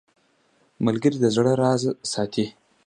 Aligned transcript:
ملګری 0.85 1.17
د 1.21 1.25
زړه 1.35 1.53
راز 1.61 1.83
ساتي 2.11 2.45